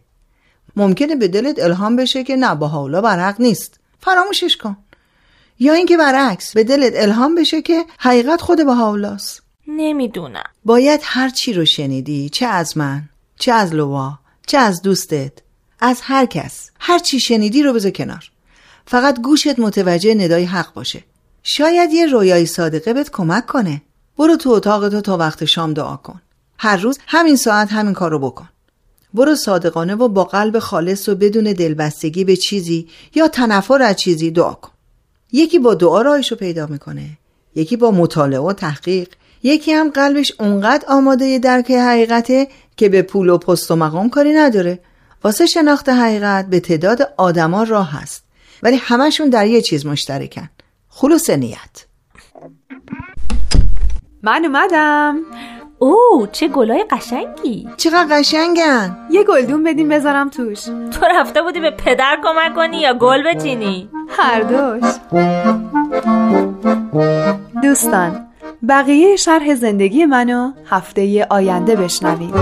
ممکنه 0.77 1.17
به 1.17 1.29
دلت 1.29 1.59
الهام 1.59 1.97
بشه 1.97 2.25
که 2.25 2.37
نه 2.37 2.55
با 2.55 2.69
حالا 2.69 3.01
برحق 3.01 3.41
نیست. 3.41 3.81
فراموشش 4.01 4.57
کن. 4.57 4.77
یا 5.59 5.73
اینکه 5.73 5.97
برعکس 5.97 6.53
به 6.53 6.65
دلت 6.65 6.93
الهام 6.97 7.35
بشه 7.35 7.63
که 7.63 7.85
حقیقت 7.99 8.41
خود 8.41 8.65
با 8.65 8.75
حولاست 8.75 9.43
نمی‌دونم. 9.67 10.51
باید 10.65 11.01
هر 11.03 11.29
چی 11.29 11.53
رو 11.53 11.65
شنیدی 11.65 12.29
چه 12.29 12.47
از 12.47 12.77
من 12.77 13.09
چه 13.39 13.53
از 13.53 13.75
لوا 13.75 14.19
چه 14.47 14.59
از 14.59 14.83
دوستت 14.83 15.33
از 15.81 16.01
هر 16.03 16.27
کس 16.27 16.71
هر 16.81 16.99
چی 16.99 17.21
شنیدی 17.21 17.63
رو 17.63 17.73
بذار 17.73 17.91
کنار. 17.91 18.31
فقط 18.87 19.21
گوشت 19.21 19.59
متوجه 19.59 20.15
ندای 20.15 20.45
حق 20.45 20.73
باشه. 20.73 21.05
شاید 21.43 21.93
یه 21.93 22.07
رویای 22.07 22.47
صادقه 22.47 22.93
بهت 22.93 23.11
کمک 23.11 23.47
کنه. 23.47 23.83
برو 24.19 24.37
تو 24.37 24.51
اتاق 24.51 24.89
تو 24.89 25.01
تا 25.01 25.17
وقت 25.17 25.45
شام 25.45 25.75
دعا 25.75 25.97
کن. 25.97 26.21
هر 26.59 26.77
روز 26.77 26.99
همین 27.07 27.37
ساعت 27.37 27.73
همین 27.73 27.95
کار 27.95 28.11
رو 28.11 28.19
بکن. 28.19 28.49
برو 29.15 29.35
صادقانه 29.35 29.95
و 29.95 30.09
با 30.09 30.25
قلب 30.25 30.59
خالص 30.59 31.09
و 31.09 31.15
بدون 31.15 31.45
دلبستگی 31.45 32.25
به 32.25 32.37
چیزی 32.37 32.89
یا 33.15 33.29
تنفر 33.29 33.83
از 33.83 33.97
چیزی 33.97 34.31
دعا 34.31 34.55
کن. 34.55 34.71
یکی 35.33 35.59
با 35.59 35.75
دعا 35.75 36.03
راهش 36.03 36.31
رو 36.31 36.37
پیدا 36.37 36.67
می‌کنه 36.67 37.09
یکی 37.55 37.77
با 37.77 37.91
مطالعه 37.91 38.41
و 38.41 38.53
تحقیق 38.53 39.09
یکی 39.43 39.73
هم 39.73 39.91
قلبش 39.91 40.33
اونقدر 40.41 40.85
آماده 40.89 41.39
درک 41.39 41.71
حقیقته 41.71 42.49
که 42.77 42.89
به 42.89 43.03
پول 43.03 43.29
و 43.29 43.39
پست 43.39 43.71
و 43.71 43.77
مقام 43.77 44.11
کاری 44.11 44.33
نداره. 44.33 44.79
واسه 45.25 45.47
شناخت 45.47 45.89
حقیقت 45.89 46.47
به 46.47 46.61
تعداد 46.61 47.15
آدما 47.17 47.63
راه 47.63 47.93
هست. 47.93 48.25
ولی 48.63 48.77
همشون 48.77 49.29
در 49.29 49.47
یه 49.47 49.63
چیز 49.63 49.87
مشترکن. 49.87 50.51
خلوص 50.89 51.31
نیت. 51.31 51.85
من 54.23 54.45
اومدم. 54.45 55.17
او 55.79 56.27
چه 56.33 56.49
گلای 56.49 56.85
قشنگی. 56.91 57.69
چقدر 57.77 58.19
قشنگن. 58.19 58.97
یه 59.11 59.25
گلدون 59.25 59.65
بدیم 59.65 59.89
بذارم 59.89 60.29
توش. 60.29 60.65
تو 60.65 61.07
رفته 61.11 61.43
بودی 61.43 61.61
به 61.61 61.71
پدر 61.71 62.19
کمک 62.25 62.55
کنی 62.55 62.81
یا 62.81 62.95
گل 62.95 63.23
بچینی؟ 63.23 63.89
هر 64.09 64.41
دوش. 64.41 64.83
دوستان 67.63 68.27
بقیه 68.69 69.17
شرح 69.17 69.55
زندگی 69.55 70.05
منو 70.05 70.53
هفته 70.71 71.27
آینده 71.31 71.77
بشنوید. 71.77 72.35